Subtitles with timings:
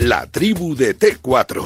[0.00, 1.62] La tribu de T4.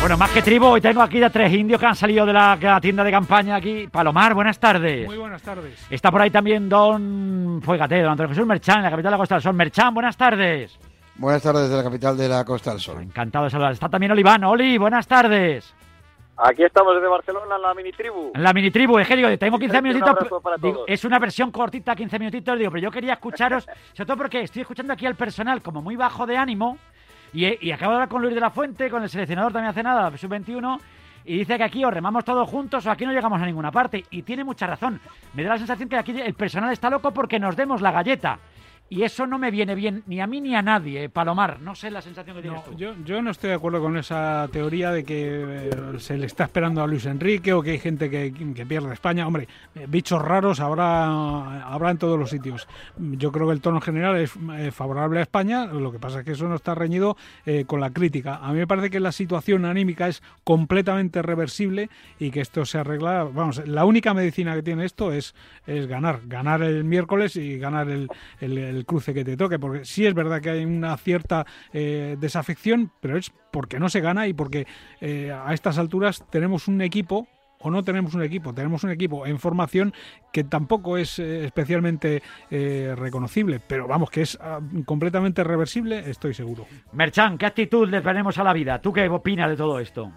[0.00, 2.78] Bueno, más que tribu, hoy tengo aquí a tres indios que han salido de la,
[2.82, 3.86] tienda de campaña aquí.
[3.86, 5.06] Palomar, buenas tardes.
[5.06, 5.86] Muy buenas tardes.
[5.88, 9.18] Está por ahí también Don Fuegate, Don Antonio Jesús Merchán, en la capital de la
[9.18, 9.54] Costa del Sol.
[9.54, 10.76] Merchán, buenas tardes.
[11.14, 13.00] Buenas tardes de la capital de la Costa del Sol.
[13.00, 13.72] Encantado de saludar.
[13.74, 14.42] Está también Oliván.
[14.42, 15.72] Oli, buenas tardes.
[16.36, 18.32] Aquí estamos desde Barcelona en la mini tribu.
[18.34, 20.16] En la mini tribu, es que digo, tengo 15 minutitos.
[20.84, 24.62] es una versión cortita, 15 minutitos, digo, pero yo quería escucharos, sobre todo porque estoy
[24.62, 26.76] escuchando aquí al personal como muy bajo de ánimo.
[27.32, 30.16] Y, acabo de hablar con Luis de la Fuente, con el seleccionador también hace nada,
[30.16, 30.80] sub-21,
[31.24, 34.04] y dice que aquí o remamos todos juntos o aquí no llegamos a ninguna parte.
[34.10, 35.00] Y tiene mucha razón.
[35.34, 38.38] Me da la sensación que aquí el personal está loco porque nos demos la galleta.
[38.92, 41.60] Y eso no me viene bien ni a mí ni a nadie, Palomar.
[41.60, 42.74] No sé la sensación que tienes tú.
[42.76, 46.42] Yo, yo, no estoy de acuerdo con esa teoría de que eh, se le está
[46.42, 49.28] esperando a Luis Enrique o que hay gente que, que pierde España.
[49.28, 52.66] Hombre, eh, bichos raros habrá, habrá en todos los sitios.
[52.98, 55.66] Yo creo que el tono general es eh, favorable a España.
[55.66, 57.16] Lo que pasa es que eso no está reñido
[57.66, 58.40] con la crítica.
[58.42, 62.78] A mí me parece que la situación anímica es completamente reversible y que esto se
[62.78, 63.24] arregla.
[63.24, 65.34] Vamos, la única medicina que tiene esto es,
[65.66, 66.22] es ganar.
[66.26, 68.08] Ganar el miércoles y ganar el
[68.86, 73.16] cruce que te toque, porque sí es verdad que hay una cierta eh, desafección, pero
[73.16, 74.66] es porque no se gana y porque
[75.00, 77.26] eh, a estas alturas tenemos un equipo
[77.62, 79.92] o no tenemos un equipo, tenemos un equipo en formación
[80.32, 86.66] que tampoco es eh, especialmente reconocible, pero vamos, que es ah, completamente reversible, estoy seguro.
[86.92, 88.80] Merchan, ¿qué actitud le ponemos a la vida?
[88.80, 90.10] ¿Tú qué opinas de todo esto?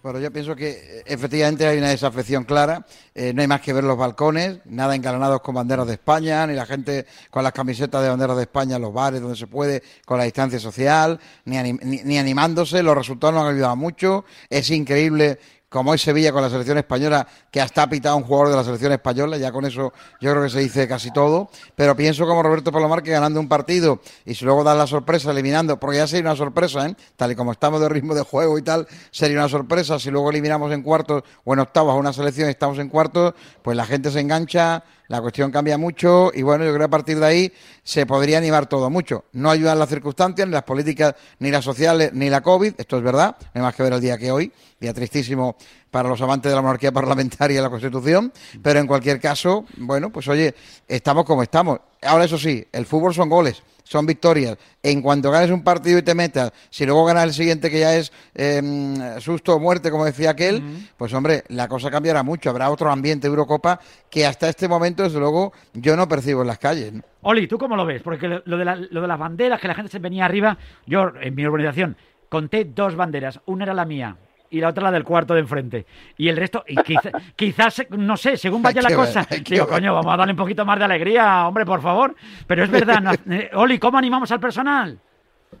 [0.00, 2.86] Bueno, yo pienso que eh, efectivamente hay una desafección clara.
[3.16, 6.54] Eh, no hay más que ver los balcones, nada engalanados con banderas de España, ni
[6.54, 9.82] la gente con las camisetas de banderas de España en los bares donde se puede,
[10.06, 12.80] con la distancia social, ni, ni animándose.
[12.80, 14.24] Los resultados no han ayudado mucho.
[14.48, 18.50] Es increíble como hoy Sevilla con la selección española, que hasta ha pitado un jugador
[18.50, 21.94] de la selección española, ya con eso yo creo que se dice casi todo, pero
[21.94, 25.78] pienso como Roberto Palomar que ganando un partido y si luego da la sorpresa eliminando,
[25.78, 26.96] porque ya sería una sorpresa, ¿eh?
[27.16, 30.30] tal y como estamos de ritmo de juego y tal, sería una sorpresa si luego
[30.30, 33.84] eliminamos en cuartos o en octavos a una selección y estamos en cuartos, pues la
[33.84, 37.26] gente se engancha, la cuestión cambia mucho y bueno, yo creo que a partir de
[37.26, 37.52] ahí
[37.82, 39.24] se podría animar todo mucho.
[39.32, 43.02] No ayudan las circunstancias, ni las políticas, ni las sociales, ni la COVID, esto es
[43.02, 45.56] verdad, no hay más que ver el día que hoy, día tristísimo
[45.90, 48.32] para los amantes de la monarquía parlamentaria y la Constitución,
[48.62, 50.54] pero en cualquier caso, bueno, pues oye,
[50.86, 51.80] estamos como estamos.
[52.02, 54.58] Ahora eso sí, el fútbol son goles son victorias.
[54.82, 57.96] En cuanto ganes un partido y te metas, si luego ganas el siguiente que ya
[57.96, 60.62] es em, susto o muerte, como decía aquel,
[60.96, 62.50] pues hombre, la cosa cambiará mucho.
[62.50, 66.58] Habrá otro ambiente Eurocopa que hasta este momento, desde luego, yo no percibo en las
[66.58, 66.92] calles.
[67.22, 68.02] Oli, ¿tú cómo lo ves?
[68.02, 71.34] Porque lo de, lo de las banderas, que la gente se venía arriba, yo en
[71.34, 71.96] mi organización
[72.28, 73.40] conté dos banderas.
[73.46, 74.16] Una era la mía,
[74.50, 75.86] y la otra la del cuarto de enfrente.
[76.16, 76.76] Y el resto, y
[77.36, 80.78] quizás, no sé, según vaya la cosa, digo, coño, vamos a darle un poquito más
[80.78, 82.14] de alegría, hombre, por favor.
[82.46, 84.98] Pero es verdad, eh, Oli, ¿cómo animamos al personal?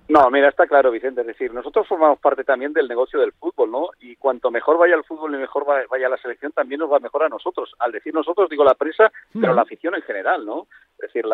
[0.08, 1.20] No, mira, está claro, Vicente.
[1.20, 3.88] Es decir, nosotros formamos parte también del negocio del fútbol, ¿no?
[4.00, 7.24] Y cuanto mejor vaya el fútbol y mejor vaya la selección, también nos va mejor
[7.24, 7.74] a nosotros.
[7.78, 10.66] Al decir nosotros, digo la prensa, pero la afición en general, ¿no?
[10.98, 11.24] Es decir,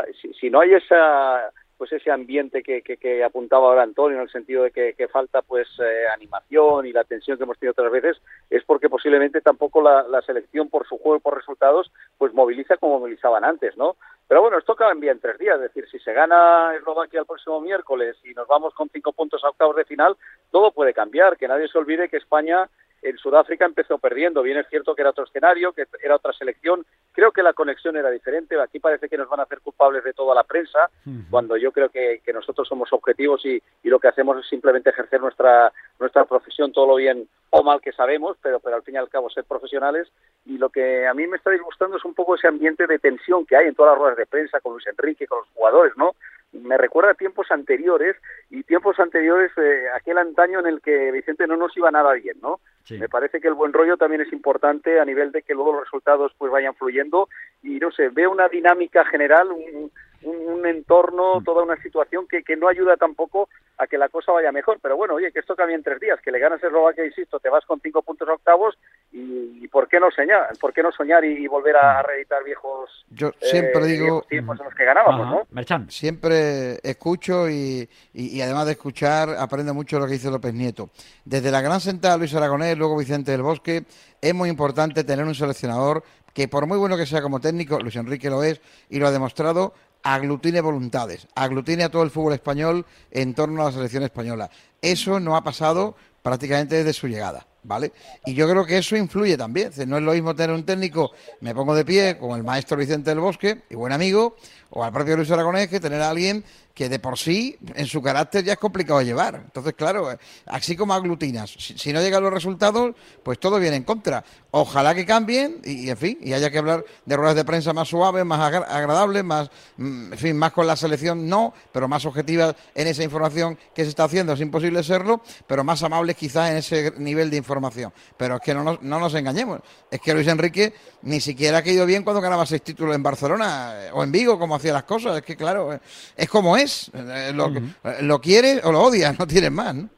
[0.41, 1.51] si no hay esa
[1.85, 5.69] pues ese ambiente que, que, apuntaba ahora Antonio en el sentido de que, falta pues
[5.81, 8.17] eh, animación y la tensión que hemos tenido otras veces
[8.49, 13.01] es porque posiblemente tampoco la, selección por su juego y por resultados pues moviliza como
[13.01, 13.97] movilizaban antes no
[14.27, 17.61] pero bueno esto cambia en tres días es decir si se gana Eslovaquia el próximo
[17.61, 20.17] miércoles y nos vamos con cinco puntos a octavos de final
[20.51, 22.67] todo puede cambiar que nadie se olvide que España
[23.05, 24.43] en Sudáfrica empezó perdiendo.
[24.43, 26.85] Bien es cierto que era otro escenario, que era otra selección.
[27.13, 28.59] Creo que la conexión era diferente.
[28.61, 30.91] Aquí parece que nos van a hacer culpables de toda la prensa,
[31.31, 35.73] cuando yo creo que, nosotros somos objetivos y, lo que hacemos es simplemente ejercer nuestra,
[36.01, 39.09] nuestra profesión todo lo bien o mal que sabemos, pero, pero al fin y al
[39.09, 40.09] cabo ser profesionales.
[40.47, 43.47] Y lo que a mí me está disgustando es un poco ese ambiente de tensión
[43.47, 46.17] que hay en todas las ruedas de prensa con Luis Enrique, con los jugadores, ¿no?
[46.55, 48.17] me recuerda a tiempos anteriores
[48.51, 52.37] y tiempos anteriores, eh, aquel antaño en el que Vicente no nos iba nada bien,
[52.41, 52.61] ¿no?
[52.91, 55.85] Me parece que el buen rollo también es importante a nivel de que luego los
[55.85, 57.29] resultados pues vayan fluyendo
[57.63, 59.91] y no sé, veo una dinámica general, un,
[60.25, 63.49] un, entorno, toda una situación que, que no ayuda tampoco
[63.79, 64.79] a que la cosa vaya mejor.
[64.81, 67.39] Pero bueno, oye, que esto cambia en tres días, que le ganas el Eslovaquia, insisto,
[67.41, 68.77] te vas con cinco puntos octavos
[69.13, 70.49] y, ¿por qué no soñar?
[70.61, 74.65] ¿Por qué no soñar y, volver a, reeditar viejos, Yo siempre eh, digo, tiempos en
[74.67, 75.47] los que ganábamos, ¿no?
[75.89, 80.91] Siempre escucho y, y, además de escuchar aprendo mucho lo que dice López Nieto.
[81.25, 83.85] Desde la gran sentada Luis Aragonés, luego Vicente del Bosque,
[84.21, 87.97] es muy importante tener un seleccionador que por muy bueno que sea como técnico, Luis
[87.97, 88.61] Enrique lo es
[88.91, 89.73] y lo ha demostrado,
[90.03, 94.51] aglutine voluntades, aglutine a todo el fútbol español en torno a la selección española.
[94.83, 97.93] Eso no ha pasado prácticamente desde su llegada, ¿vale?
[98.27, 99.71] Y yo creo que eso influye también.
[99.87, 103.11] No es lo mismo tener un técnico, me pongo de pie, como el maestro Vicente
[103.11, 104.37] del Bosque, y buen amigo,
[104.71, 106.45] o al propio Luis Aragonés que tener a alguien
[106.75, 109.37] que de por sí, en su carácter, ya es complicado llevar.
[109.45, 114.25] Entonces, claro, así como aglutinas, si, no llegan los resultados, pues todo viene en contra.
[114.51, 117.89] Ojalá que cambien y, en fin, y haya que hablar de ruedas de prensa más
[117.89, 122.57] suaves, más agradables, más, mm, en fin, más con la selección, no, pero más objetivas
[122.75, 126.57] en esa información que se está haciendo, es imposible serlo, pero más amables quizás en
[126.57, 127.93] ese nivel de información.
[128.17, 131.63] Pero es que no nos, no nos engañemos, es que Luis Enrique ni siquiera ha
[131.63, 134.85] caído bien cuando ganaba seis títulos en Barcelona eh, o en Vigo, como hacía las
[134.85, 135.81] cosas, es que claro, eh,
[136.17, 136.64] es como es
[136.95, 139.75] eh, lo, eh, lo quieres o lo odias, no tienes más.
[139.75, 139.89] ¿no?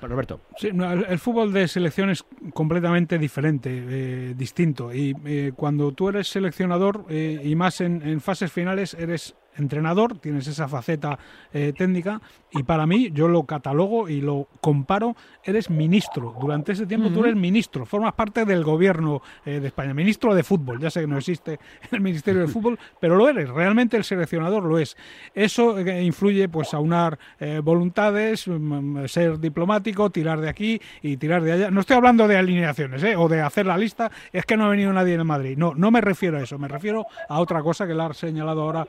[0.00, 0.40] Roberto.
[0.62, 2.24] el, fútbol de selección es
[2.54, 4.94] completamente diferente, distinto.
[4.94, 10.68] Y cuando tú eres seleccionador, y más en, en, fases finales, eres entrenador, tienes esa
[10.68, 11.18] faceta
[11.52, 12.20] eh, técnica
[12.52, 16.34] y para mí yo lo catalogo y lo comparo, eres ministro.
[16.40, 20.42] Durante ese tiempo tú eres ministro, formas parte del gobierno eh, de España, ministro de
[20.42, 20.80] fútbol.
[20.80, 21.58] Ya sé que no existe
[21.90, 24.96] el Ministerio de Fútbol, pero lo eres, realmente el seleccionador lo es.
[25.34, 27.18] Eso eh, influye pues a unar
[27.62, 31.70] voluntades, mm, mm, ser diplomático, tirar de aquí y tirar de allá.
[31.70, 34.92] No estoy hablando de alineaciones o de hacer la lista, es que no ha venido
[34.92, 35.56] nadie en Madrid.
[35.56, 38.62] No, no me refiero a eso, me refiero a otra cosa que la ha señalado
[38.62, 38.86] ahora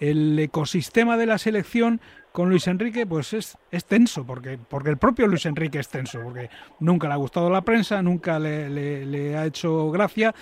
[0.00, 2.00] el ecosistema de la selección
[2.32, 6.20] con Luis Enrique pues es, es, tenso, porque, porque el propio Luis Enrique es tenso,
[6.22, 6.50] porque
[6.80, 10.34] nunca le ha gustado la prensa, nunca le, ha hecho gracia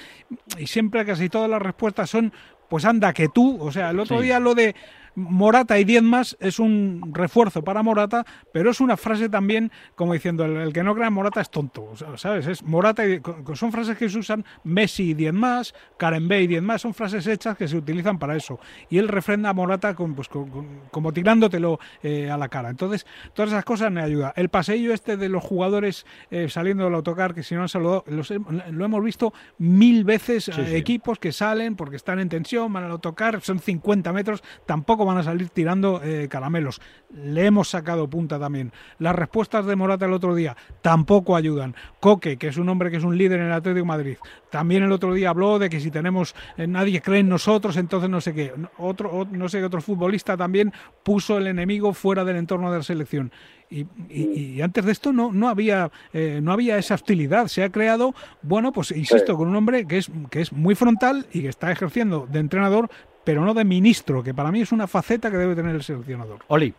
[0.57, 2.33] y siempre casi todas las respuestas son
[2.69, 4.77] pues anda que tú, o sea, el otro día lo de
[5.15, 10.13] Morata y 10 más es un refuerzo para Morata, pero es una frase también como
[10.13, 12.47] diciendo el, que no crea en Morata es tonto, ¿sabes?
[12.47, 13.21] Es Morata y,
[13.55, 16.95] son frases que se usan Messi y 10 más, Karen Bay y 10 más, son
[16.95, 18.59] frases hechas que se utilizan para eso.
[18.89, 22.71] Y él refrenda a Morata con, pues, como tirándotelo eh, a la cara.
[22.71, 24.33] Entonces, todas esas cosas me ayudan.
[24.37, 28.05] El paseillo este de los jugadores eh, saliendo del autocar, que si no han saludado,
[28.07, 32.91] lo hemos visto mil veces, eh, equipos que salen porque están en tensión, van al
[32.91, 36.81] autocar, son 50 metros, tampoco van a salir tirando eh, caramelos.
[37.15, 38.73] Le hemos sacado punta también.
[38.99, 41.75] Las respuestas de Morata el otro día tampoco ayudan.
[41.99, 44.17] Coque, que es un hombre que es un líder en el Atlético de Madrid,
[44.51, 48.11] también el otro día habló de que si tenemos eh, nadie cree en nosotros, entonces
[48.11, 48.53] no sé qué.
[48.79, 50.73] Otro, no sé qué otro futbolista también
[51.03, 53.33] puso el enemigo fuera del entorno de la selección.
[53.71, 57.47] Y, antes de esto no, no, había, eh, no había esa hostilidad.
[57.47, 61.27] Se ha creado, bueno, pues insisto, con un hombre que es, que es muy frontal
[61.33, 62.91] y que está ejerciendo de entrenador,
[63.31, 66.41] pero no de ministro, que para mí es una faceta que debe tener el seleccionador.
[66.49, 66.75] Oli.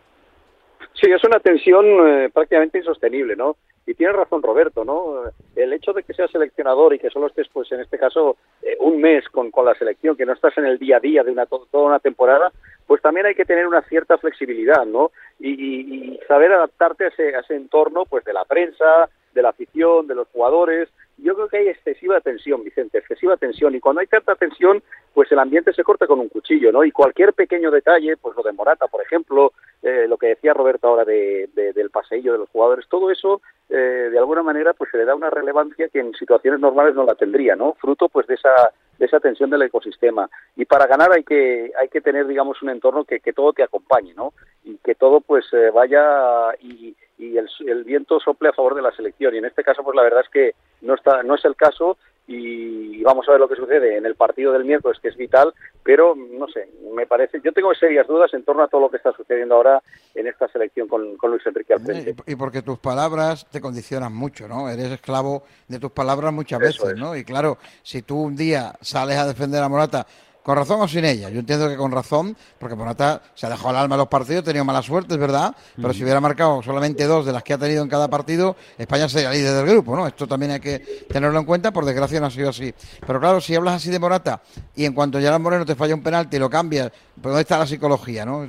[0.92, 3.56] Sí, es una tensión eh, prácticamente insostenible, ¿no?
[3.86, 5.22] Y tiene razón Roberto, ¿no?
[5.56, 8.76] El hecho de que sea seleccionador y que solo estés, pues en este caso, eh,
[8.80, 11.32] un mes con, con la selección, que no estás en el día a día de
[11.32, 12.52] una toda una temporada,
[12.86, 15.10] pues también hay que tener una cierta flexibilidad, ¿no?
[15.40, 20.06] Y, saber adaptarte a ese, a ese entorno, pues de la prensa, de la afición,
[20.06, 20.90] de los jugadores,
[21.22, 23.74] yo creo que hay excesiva tensión, Vicente, excesiva tensión.
[23.74, 24.82] Y cuando hay tanta tensión,
[25.14, 26.84] pues el ambiente se corta con un cuchillo, ¿no?
[26.84, 29.52] Y cualquier pequeño detalle, pues lo de Morata, por ejemplo,
[29.82, 34.08] eh, lo que decía Roberto ahora de, del paseillo de los jugadores, todo eso, eh,
[34.10, 37.14] de alguna manera, pues se le da una relevancia que en situaciones normales no la
[37.14, 37.74] tendría, ¿no?
[37.74, 40.30] Fruto, pues, de esa de esa tensión del ecosistema.
[40.54, 43.62] Y para ganar hay que hay que tener, digamos, un entorno que, que todo te
[43.62, 44.32] acompañe, ¿no?
[44.64, 48.82] Y que todo, pues, eh, vaya y, y el, el viento sople a favor de
[48.82, 49.34] la selección.
[49.34, 51.96] Y en este caso, pues, la verdad es que no está no es el caso
[52.26, 55.52] y vamos a ver lo que sucede en el partido del miércoles, que es vital,
[55.82, 58.96] pero no sé, me parece, yo tengo serias dudas en torno a todo lo que
[58.96, 59.82] está sucediendo ahora
[60.14, 62.14] en esta selección con, Luis Enrique al frente.
[62.26, 64.68] Y porque tus palabras te condicionan mucho, ¿no?
[64.68, 67.16] Eres esclavo de tus palabras muchas veces, ¿no?
[67.16, 70.06] Y claro, si tú un día sales a defender a Morata
[70.42, 71.28] con razón o sin ella.
[71.30, 74.42] Yo entiendo que con razón, porque Morata se ha dejado el alma en los partidos,
[74.42, 77.54] ha tenido mala suerte, es verdad, pero si hubiera marcado solamente dos de las que
[77.54, 80.06] ha tenido en cada partido, España sería líder del grupo, ¿no?
[80.06, 82.74] Esto también hay que tenerlo en cuenta, por desgracia no ha sido así.
[83.06, 84.42] Pero claro, si hablas así de Morata
[84.74, 87.58] y en cuanto Gerard Moreno te falla un penalti y lo cambias, pues ¿dónde está
[87.58, 88.46] la psicología, no?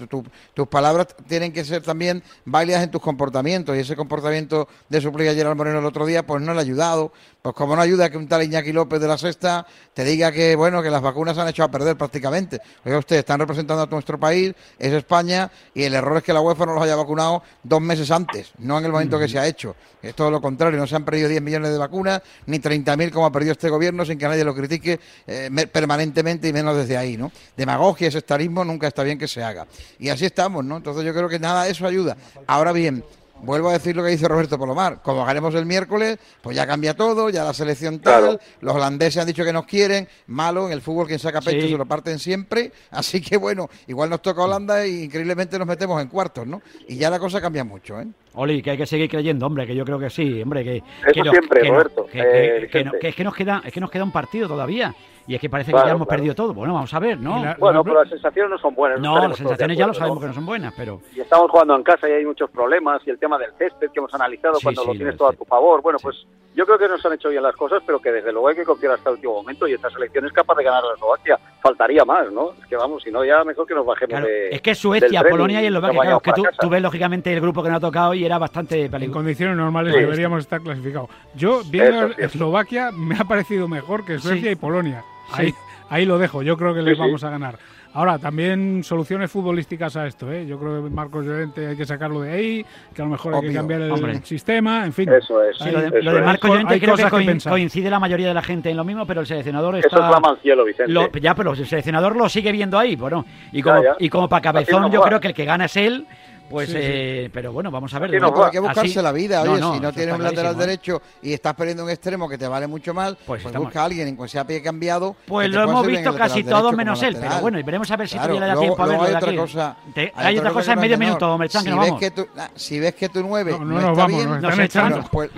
[0.54, 5.30] tus palabras tienen que ser también válidas en tus comportamientos y ese comportamiento de suplir
[5.30, 7.12] a Gerard Moreno el otro día, pues no le ha ayudado,
[7.44, 10.56] pues como no ayuda que un tal Iñaki López de la Sexta te diga que,
[10.56, 12.62] bueno, que las vacunas han hecho a perder prácticamente.
[12.86, 16.40] Oiga, ustedes están representando a nuestro país, es España, y el error es que la
[16.40, 19.46] UEFA no los haya vacunado dos meses antes, no en el momento que se ha
[19.46, 19.76] hecho.
[20.02, 23.26] Es todo lo contrario, no se han perdido 10 millones de vacunas, ni 30.000 como
[23.26, 27.18] ha perdido este gobierno, sin que nadie lo critique eh, permanentemente y menos desde ahí,
[27.18, 27.30] ¿no?
[27.58, 29.68] Demagogia, ese estarismo nunca está bien que se haga.
[30.00, 30.78] Y así estamos, ¿no?
[30.78, 32.16] Entonces yo creo que nada de eso ayuda.
[32.48, 33.04] Ahora bien,
[33.44, 36.96] vuelvo a decir lo que dice Roberto Polomar, como haremos el miércoles, pues ya cambia
[36.96, 40.82] todo, ya la selección tal, los holandeses han dicho que nos quieren, malo, en el
[40.82, 44.86] fútbol quien saca pecho se lo parten siempre, así que bueno, igual nos toca Holanda
[44.88, 46.62] y increíblemente nos metemos en cuartos, ¿no?
[46.88, 48.08] Y ya la cosa cambia mucho, ¿eh?
[48.36, 50.78] Oli, que hay que seguir creyendo, hombre, que yo creo que sí, hombre, que...
[50.78, 52.08] Eso siempre, Roberto.
[52.12, 52.68] Que,
[53.02, 54.94] es que nos queda, es que nos queda un partido todavía
[55.26, 56.54] y es que parece que ya hemos perdido todo.
[56.54, 57.44] Bueno, vamos a ver, ¿no?
[57.58, 59.00] bueno, pero las sensaciones no son buenas.
[59.00, 61.02] No, las sensaciones ya lo sabemos que no son buenas, pero...
[61.16, 64.00] Y estamos jugando en casa y hay muchos problemas, y el tema del césped que
[64.00, 65.82] hemos analizado cuando lo tienes todo a tu favor.
[65.82, 66.26] Bueno, pues
[66.56, 68.66] yo creo que nos han hecho bien las cosas, pero que desde luego hay que
[68.66, 71.40] confiar hasta el último momento, y esta selección es capaz de ganar a la Eslovaquia.
[71.62, 72.52] Faltaría más, ¿no?
[72.62, 74.50] Es que vamos, si no, ya mejor que nos bajemos de...
[74.50, 77.70] Es que Suecia, Polonia y Eslovaquia, claro, que tú, tú, ves lógicamente el grupo que
[77.70, 79.04] nos ha tocado y era bastante peligroso.
[79.04, 81.10] En condiciones normales deberíamos estar clasificados.
[81.34, 85.04] Yo, viendo Eslovaquia, me ha parecido mejor que Suecia y Polonia.
[85.32, 85.54] Ahí,
[85.90, 87.58] ahí lo dejo, yo creo que les vamos a ganar.
[87.96, 90.48] Ahora, también soluciones futbolísticas a esto, ¿eh?
[90.48, 93.42] Yo creo que Marcos Llorente hay que sacarlo de ahí, que a lo mejor hay
[93.42, 95.10] que cambiar el, sistema, en fin.
[95.14, 95.60] Eso es.
[96.04, 99.06] lo de, Marcos Llorente creo que, coincide la mayoría de la gente en lo mismo,
[99.06, 99.88] pero el seleccionador está...
[99.96, 101.22] Eso es cielo, Vicente.
[101.22, 103.26] ya, pero el seleccionador lo sigue viendo ahí, bueno.
[103.52, 106.08] Y como, Y como para cabezón, yo creo que el que gana es él
[106.50, 108.22] pues, eh, pero bueno, vamos a ver.
[108.22, 109.42] no, hay que buscarse la vida.
[109.42, 112.68] Oye, si no tienes un lateral derecho y estás perdiendo un extremo que te vale
[112.68, 115.16] mucho más, pues, pues busca a alguien en cuanto sea pie cambiado.
[115.26, 117.18] Pues lo hemos visto casi todos menos él.
[117.20, 119.04] Pero bueno, y veremos a ver si todavía le da tiempo a verlo.
[119.04, 119.78] Hay otra cosa.
[120.16, 123.22] hay, otra cosa en medio minuto, si, que ves que tu, si ves que tu
[123.22, 125.30] 9 no, no, está bien, nos están pues,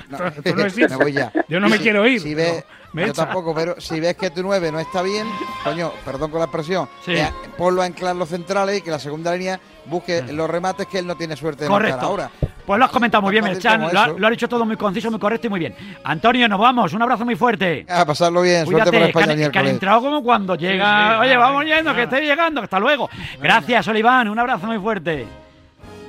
[0.76, 1.32] me voy ya.
[1.48, 2.22] Yo no me quiero ir.
[2.22, 2.64] Si ves,
[2.96, 5.28] yo tampoco, pero si ves que tu 9 no está bien,
[5.64, 9.36] coño, perdón con la expresión, eh, ponlo a anclar los centrales y que la segunda
[9.36, 12.32] línea busque los remates que él no tiene suerte de marcar ahora.
[12.66, 13.82] Pues lo has comentado muy bien, Melchan.
[13.94, 15.76] Lo, lo, ha dicho todo muy conciso, muy correcto y muy bien.
[16.04, 16.94] Antonio, nos vamos.
[16.94, 17.86] Un abrazo muy fuerte.
[17.88, 18.66] A pasarlo bien.
[18.66, 19.52] Cuídate, suerte por España.
[19.52, 21.20] Que, han entrado como cuando llega.
[21.20, 22.62] Oye, vamos yendo, que estoy llegando.
[22.62, 23.08] Hasta luego.
[23.40, 24.30] Gracias, Oliván.
[24.30, 25.28] Un abrazo muy fuerte.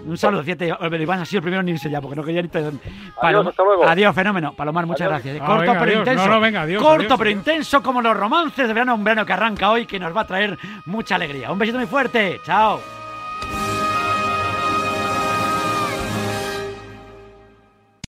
[0.07, 2.49] Un saludo, fíjate, Iván ha sido el primero en irse ya, porque no quería ni...
[3.23, 3.87] Adiós, hasta luego.
[3.87, 4.53] Adiós, fenómeno.
[4.55, 5.39] Palomar, muchas gracias.
[5.41, 6.29] Ah, Corto pero intenso.
[6.29, 9.71] No, venga, adiós, Corto pero intenso como los romances de verano, un verano que arranca
[9.71, 11.51] hoy, que nos va a traer mucha alegría.
[11.51, 12.41] Un besito muy fuerte.
[12.45, 12.81] Chao.